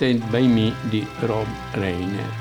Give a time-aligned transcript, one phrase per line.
[0.00, 2.32] Stand By Me di Rob Reiner.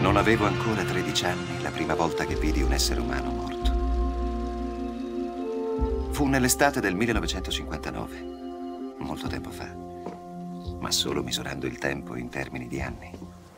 [0.00, 3.72] Non avevo ancora 13 anni la prima volta che vidi un essere umano morto.
[6.12, 9.74] Fu nell'estate del 1959, molto tempo fa,
[10.78, 13.10] ma solo misurando il tempo in termini di anni.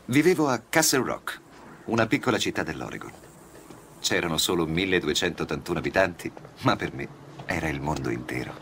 [0.05, 1.39] Vivevo a Castle Rock,
[1.85, 3.11] una piccola città dell'Oregon.
[3.99, 6.31] C'erano solo 1281 abitanti,
[6.61, 7.20] ma per me
[7.51, 8.53] era il mondo intero.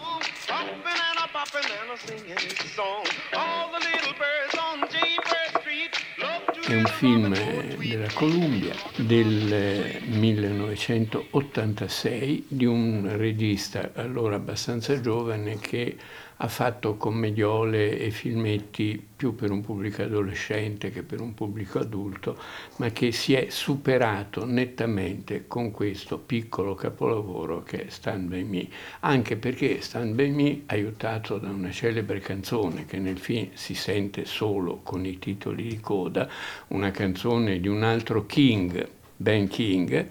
[6.65, 7.35] È un film
[7.77, 15.95] della Columbia del 1986 di un regista allora abbastanza giovane che
[16.41, 22.37] ha fatto commediole e filmetti più per un pubblico adolescente che per un pubblico adulto,
[22.77, 28.67] ma che si è superato nettamente con questo piccolo capolavoro che è Stand By Me,
[29.01, 34.23] anche perché Stand By Me, aiutato da una celebre canzone che nel film si sente
[34.23, 36.29] solo con i titoli di coda,
[36.67, 38.87] una canzone di un altro King,
[39.17, 40.07] Ben King,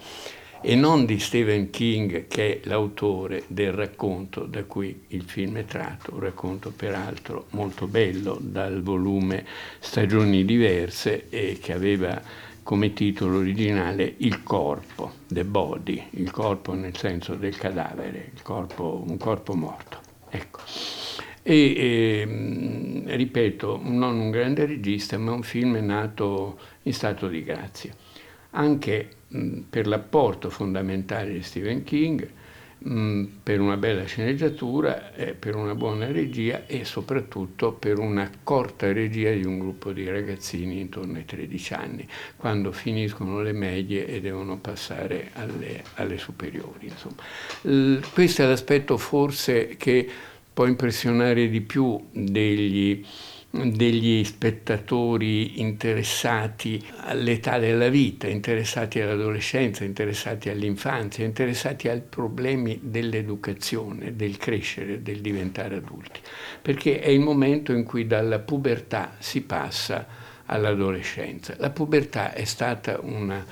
[0.61, 5.65] e non di Stephen King che è l'autore del racconto da cui il film è
[5.65, 9.45] tratto, un racconto peraltro molto bello dal volume
[9.79, 12.21] Stagioni diverse e che aveva
[12.69, 19.17] come titolo originale Il corpo, The Body, il corpo nel senso del cadavere, corpo, un
[19.17, 19.99] corpo morto.
[20.29, 20.61] Ecco.
[21.43, 27.43] E, e, ehm, ripeto, non un grande regista, ma un film nato in stato di
[27.43, 27.95] grazia.
[28.51, 29.17] Anche
[29.69, 32.29] per l'apporto fondamentale di Stephen King,
[33.43, 39.45] per una bella sceneggiatura, per una buona regia e soprattutto per una corta regia di
[39.45, 45.31] un gruppo di ragazzini intorno ai 13 anni, quando finiscono le medie e devono passare
[45.35, 46.87] alle, alle superiori.
[46.87, 48.01] Insomma.
[48.13, 50.09] Questo è l'aspetto forse che
[50.55, 53.05] può impressionare di più degli
[53.51, 64.37] degli spettatori interessati all'età della vita, interessati all'adolescenza, interessati all'infanzia, interessati ai problemi dell'educazione, del
[64.37, 66.21] crescere, del diventare adulti,
[66.61, 70.07] perché è il momento in cui dalla pubertà si passa
[70.45, 71.55] all'adolescenza.
[71.59, 73.45] La pubertà è stata una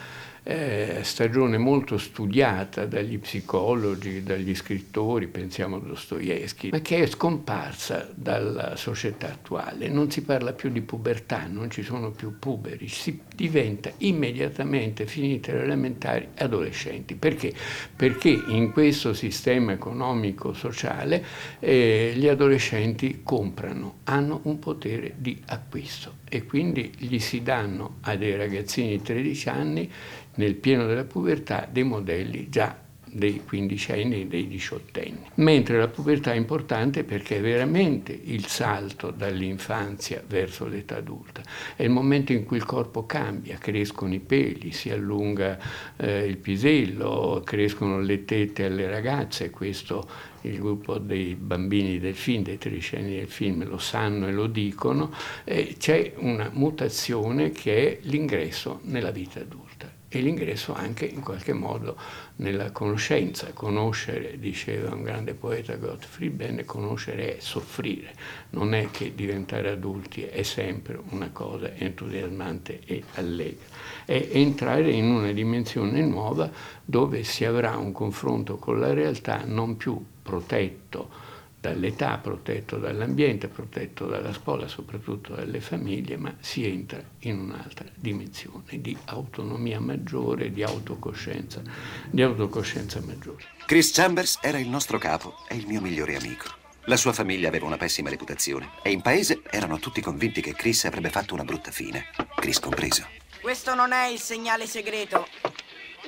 [0.49, 8.09] eh, stagione molto studiata dagli psicologi, dagli scrittori, pensiamo a Dostoevsky, ma che è scomparsa
[8.15, 9.89] dalla società attuale.
[9.89, 15.51] Non si parla più di pubertà, non ci sono più puberi, si diventa immediatamente, finite
[15.51, 17.17] le elementari, adolescenti.
[17.17, 17.53] Perché?
[17.97, 21.25] Perché in questo sistema economico-sociale
[21.59, 28.15] eh, gli adolescenti comprano, hanno un potere di acquisto e quindi gli si danno a
[28.15, 29.91] dei ragazzini di 13 anni
[30.37, 32.85] nel pieno della pubertà dei modelli già
[33.17, 35.31] dei quindicenni e dei diciottenni.
[35.37, 41.43] Mentre la pubertà è importante perché è veramente il salto dall'infanzia verso l'età adulta.
[41.75, 45.59] È il momento in cui il corpo cambia, crescono i peli, si allunga
[45.97, 52.43] eh, il pisello, crescono le tette alle ragazze, questo il gruppo dei bambini del film,
[52.43, 55.13] dei tredicenni del film lo sanno e lo dicono,
[55.45, 61.53] eh, c'è una mutazione che è l'ingresso nella vita adulta e l'ingresso anche in qualche
[61.53, 61.97] modo
[62.37, 63.53] nella conoscenza.
[63.53, 68.15] Conoscere, diceva un grande poeta Gottfried Benn, conoscere è soffrire,
[68.51, 73.65] non è che diventare adulti è sempre una cosa entusiasmante e allegra,
[74.05, 76.51] è entrare in una dimensione nuova
[76.85, 81.35] dove si avrà un confronto con la realtà non più protetto
[81.67, 88.81] dall'età, protetto dall'ambiente, protetto dalla scuola, soprattutto dalle famiglie, ma si entra in un'altra dimensione
[88.81, 91.61] di autonomia maggiore, di autocoscienza,
[92.09, 93.45] di autocoscienza maggiore.
[93.67, 96.47] Chris Chambers era il nostro capo e il mio migliore amico.
[96.85, 100.85] La sua famiglia aveva una pessima reputazione e in paese erano tutti convinti che Chris
[100.85, 102.07] avrebbe fatto una brutta fine,
[102.37, 103.05] Chris compreso.
[103.41, 105.27] Questo non è il segnale segreto.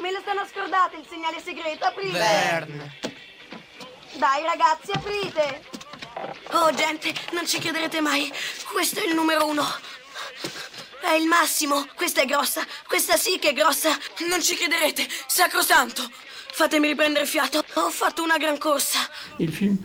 [0.00, 2.12] Me lo stanno scordate il segnale segreto, aprite!
[2.12, 3.08] Verne.
[4.19, 5.62] Dai ragazzi, aprite!
[6.50, 8.29] Oh gente, non ci crederete mai.
[8.73, 9.62] Questo è il numero uno.
[11.00, 11.87] È il massimo.
[11.94, 12.67] Questa è grossa.
[12.88, 13.97] Questa sì che è grossa.
[14.29, 15.06] Non ci crederete.
[15.29, 16.03] Sacrosanto.
[16.50, 17.62] Fatemi riprendere fiato.
[17.75, 18.99] Ho fatto una gran corsa.
[19.37, 19.79] Il film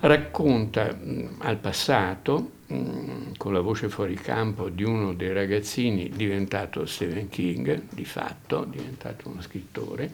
[0.00, 6.86] racconta mh, al passato, mh, con la voce fuori campo, di uno dei ragazzini diventato
[6.86, 10.10] Stephen King, di fatto, diventato uno scrittore,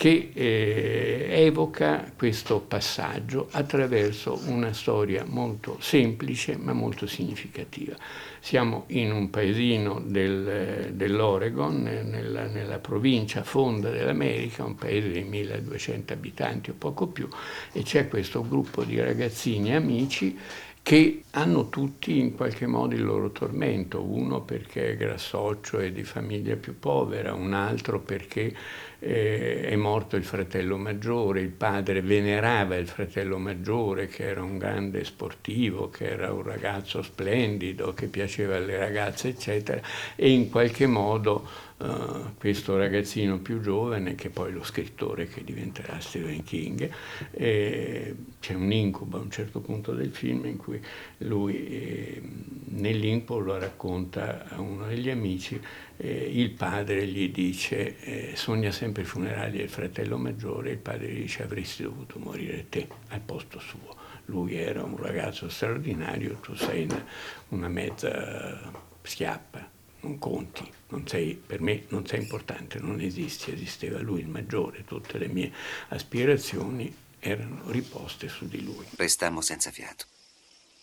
[0.00, 7.94] che eh, evoca questo passaggio attraverso una storia molto semplice ma molto significativa.
[8.40, 16.14] Siamo in un paesino del, dell'Oregon, nella, nella, provincia fonda dell'America, un paese di 1200
[16.14, 17.28] abitanti o poco più,
[17.70, 20.34] e c'è questo gruppo di ragazzini amici
[20.82, 26.02] che hanno tutti in qualche modo il loro tormento, uno perché è grassoccio e di
[26.04, 28.52] famiglia più povera, un altro perché
[28.98, 34.58] eh, è morto il fratello maggiore, il padre venerava il fratello maggiore che era un
[34.58, 39.80] grande sportivo, che era un ragazzo splendido, che piaceva alle ragazze, eccetera,
[40.16, 45.98] e in qualche modo Uh, questo ragazzino più giovane, che poi lo scrittore che diventerà
[45.98, 46.90] Stephen King,
[47.30, 50.78] eh, c'è un incubo a un certo punto del film in cui
[51.18, 52.22] lui eh,
[52.66, 55.58] nell'incubo lo racconta a uno degli amici
[55.96, 61.08] eh, il padre gli dice, eh, sogna sempre i funerali del fratello maggiore, il padre
[61.08, 63.96] gli dice avresti dovuto morire te al posto suo.
[64.26, 67.04] Lui era un ragazzo straordinario, tu sei una,
[67.48, 68.72] una mezza
[69.02, 69.68] schiappa,
[70.00, 74.84] non conti, non sei, per me non sei importante, non esisti, esisteva lui il maggiore,
[74.84, 75.52] tutte le mie
[75.88, 78.86] aspirazioni erano riposte su di lui.
[78.96, 80.06] Restammo senza fiato.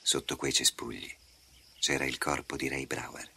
[0.02, 1.12] Sotto quei cespugli
[1.80, 3.30] c'era il corpo di Ray Brower.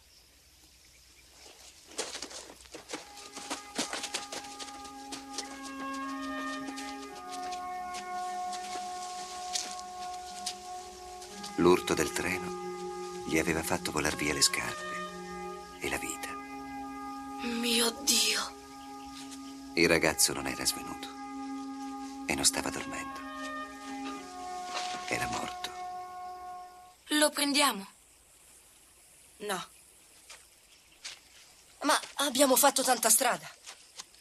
[11.57, 14.90] L'urto del treno gli aveva fatto volar via le scarpe
[15.81, 16.29] e la vita.
[17.43, 18.59] Mio Dio.
[19.73, 21.07] Il ragazzo non era svenuto
[22.27, 23.19] e non stava dormendo.
[25.07, 25.71] Era morto.
[27.17, 27.85] Lo prendiamo?
[29.37, 29.65] No.
[31.81, 33.49] Ma abbiamo fatto tanta strada.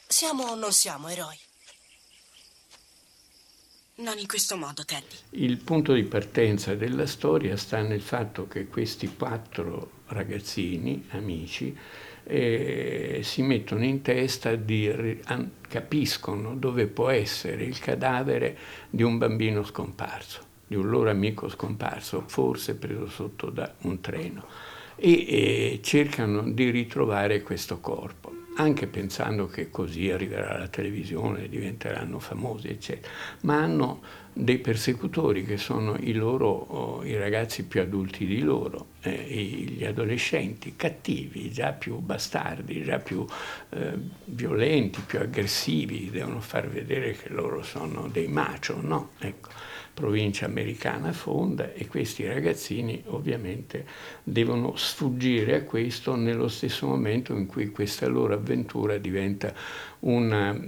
[0.06, 1.38] Siamo o non siamo eroi?
[3.96, 5.16] Non in questo modo, Teddy.
[5.30, 11.76] Il punto di partenza della storia sta nel fatto che questi quattro ragazzini, amici,
[12.24, 15.20] eh, si mettono in testa di
[15.68, 18.56] capiscono dove può essere il cadavere
[18.90, 24.44] di un bambino scomparso, di un loro amico scomparso, forse preso sotto da un treno,
[24.96, 32.18] e eh, cercano di ritrovare questo corpo anche pensando che così arriverà la televisione, diventeranno
[32.18, 33.12] famosi, eccetera,
[33.42, 34.02] ma hanno
[34.32, 39.84] dei persecutori che sono i, loro, oh, i ragazzi più adulti di loro, eh, gli
[39.84, 43.24] adolescenti cattivi, già più bastardi, già più
[43.70, 43.92] eh,
[44.26, 49.10] violenti, più aggressivi, devono far vedere che loro sono dei macho, no?
[49.18, 49.48] Ecco
[50.00, 53.84] provincia americana fonda e questi ragazzini ovviamente
[54.22, 59.52] devono sfuggire a questo nello stesso momento in cui questa loro avventura diventa
[60.00, 60.58] una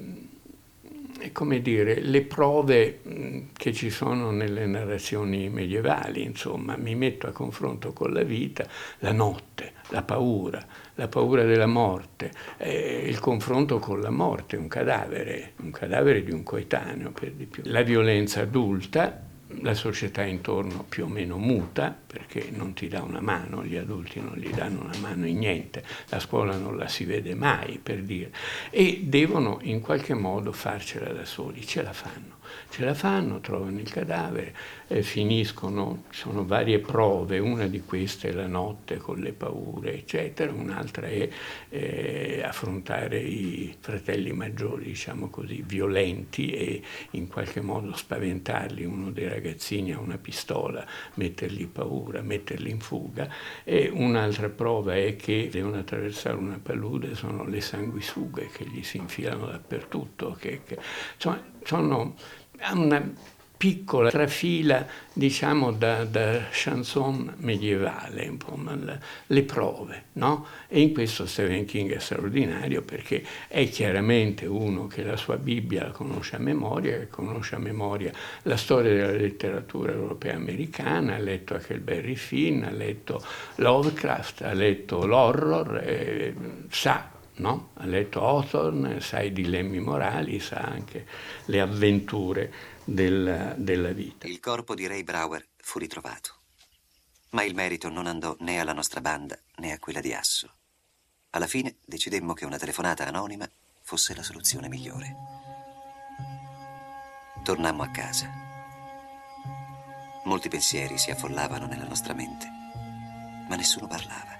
[1.30, 7.92] come dire, le prove che ci sono nelle narrazioni medievali, insomma, mi metto a confronto
[7.92, 8.66] con la vita,
[8.98, 10.64] la notte, la paura,
[10.96, 16.32] la paura della morte, eh, il confronto con la morte, un cadavere, un cadavere di
[16.32, 19.30] un coetaneo per di più, la violenza adulta,
[19.60, 24.20] la società intorno più o meno muta perché non ti dà una mano, gli adulti
[24.20, 28.02] non gli danno una mano in niente, la scuola non la si vede mai per
[28.02, 28.32] dire,
[28.70, 32.40] e devono in qualche modo farcela da soli, ce la fanno
[32.70, 34.54] ce la fanno, trovano il cadavere,
[34.88, 39.94] eh, finiscono, ci sono varie prove, una di queste è la notte con le paure,
[39.94, 41.28] eccetera, un'altra è
[41.68, 49.28] eh, affrontare i fratelli maggiori, diciamo così, violenti e in qualche modo spaventarli, uno dei
[49.28, 53.28] ragazzini ha una pistola, mettergli paura, metterli in fuga,
[53.64, 58.96] e un'altra prova è che devono attraversare una palude, sono le sanguisughe che gli si
[58.96, 60.78] infilano dappertutto, che, che,
[61.14, 62.14] insomma, sono
[62.70, 63.30] una
[63.62, 68.58] piccola trafila, diciamo, da, da chanson medievale, un po'
[69.26, 70.44] le prove, no?
[70.66, 75.84] E in questo Stephen King è straordinario perché è chiaramente uno che la sua Bibbia
[75.84, 78.10] la conosce a memoria, che conosce a memoria
[78.42, 83.24] la storia della letteratura europea americana, ha letto Huckleberry Finn, ha letto
[83.56, 86.34] Lovecraft, ha letto l'horror, e
[86.68, 87.70] sa No?
[87.74, 91.06] Ha letto Hawthorne, sa i dilemmi morali, sa anche
[91.46, 92.52] le avventure
[92.84, 94.26] della, della vita.
[94.26, 96.34] Il corpo di Ray Brower fu ritrovato,
[97.30, 100.54] ma il merito non andò né alla nostra banda né a quella di Asso.
[101.30, 103.48] Alla fine decidemmo che una telefonata anonima
[103.80, 105.16] fosse la soluzione migliore.
[107.42, 108.30] Tornammo a casa.
[110.24, 112.46] Molti pensieri si affollavano nella nostra mente,
[113.48, 114.31] ma nessuno parlava.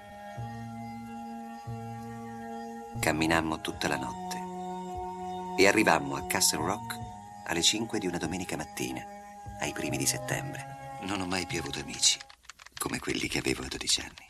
[3.02, 6.96] Camminammo tutta la notte e arrivammo a Castle Rock
[7.46, 9.04] alle 5 di una domenica mattina,
[9.58, 11.00] ai primi di settembre.
[11.00, 12.16] Non ho mai più avuto amici
[12.78, 14.26] come quelli che avevo a 12 anni.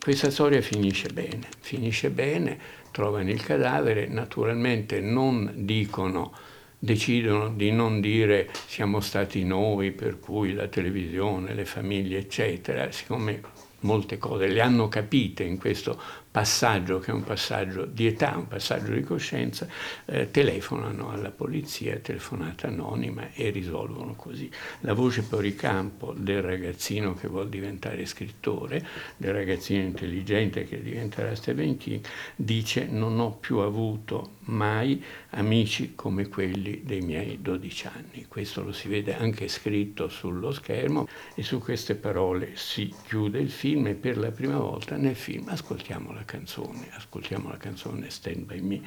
[0.00, 2.58] Questa storia finisce bene, finisce bene,
[2.90, 6.32] trovano il cadavere, naturalmente non dicono,
[6.76, 13.40] decidono di non dire siamo stati noi, per cui la televisione, le famiglie, eccetera, siccome
[13.80, 15.98] molte cose le hanno capite in questo
[16.36, 19.66] passaggio, che è un passaggio di età, un passaggio di coscienza,
[20.04, 24.50] eh, telefonano alla polizia, telefonata anonima e risolvono così.
[24.80, 31.34] La voce fuori campo del ragazzino che vuole diventare scrittore, del ragazzino intelligente che diventerà
[31.34, 32.04] Stephen King,
[32.36, 38.26] dice non ho più avuto mai amici come quelli dei miei 12 anni.
[38.28, 43.50] Questo lo si vede anche scritto sullo schermo e su queste parole si chiude il
[43.50, 48.44] film e per la prima volta nel film ascoltiamo la canzone, ascoltiamo la canzone Stand
[48.44, 48.80] By Me,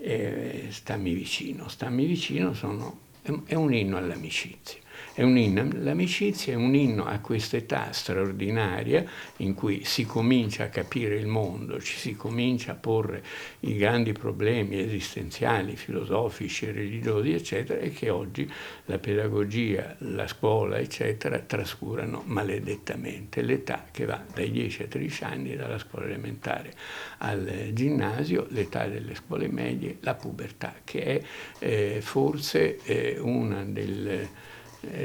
[0.00, 3.00] eh, Stammi vicino, Stammi vicino sono,
[3.44, 4.80] è un inno all'amicizia.
[5.12, 9.04] È un inno, l'amicizia è un inno a quest'età straordinaria
[9.38, 13.22] in cui si comincia a capire il mondo, ci si comincia a porre
[13.60, 18.50] i grandi problemi esistenziali, filosofici, religiosi, eccetera, e che oggi
[18.86, 23.42] la pedagogia, la scuola, eccetera, trascurano maledettamente.
[23.42, 26.72] L'età che va dai 10 ai 13 anni, dalla scuola elementare
[27.18, 31.22] al ginnasio, l'età delle scuole medie, la pubertà, che è
[31.58, 34.54] eh, forse eh, una delle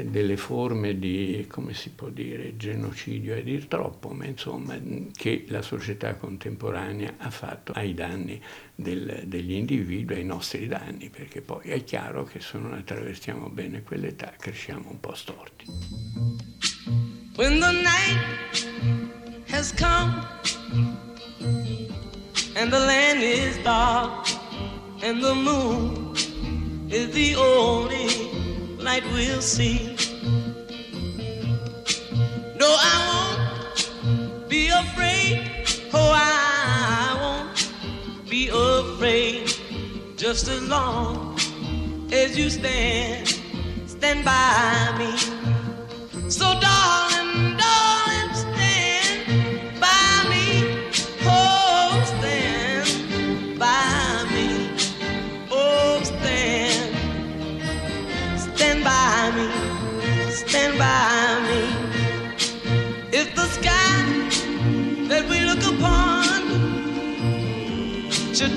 [0.04, 4.78] delle forme di, come si può dire, genocidio è dir troppo, ma insomma
[5.12, 8.40] che la società contemporanea ha fatto ai danni
[8.74, 13.82] del, degli individui, ai nostri danni, perché poi è chiaro che se non attraversiamo bene
[13.82, 15.64] quell'età cresciamo un po' storti.
[17.36, 18.68] When the night
[19.50, 20.22] has come
[22.56, 24.28] and the land is dark
[25.02, 26.14] and the moon
[26.90, 28.21] is the only
[28.82, 29.96] light we'll see.
[32.56, 35.66] No, I won't be afraid.
[35.94, 39.52] Oh, I won't be afraid.
[40.16, 41.38] Just as long
[42.12, 43.28] as you stand,
[43.86, 45.41] stand by me.